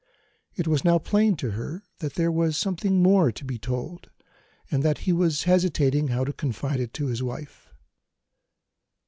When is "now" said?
0.83-0.97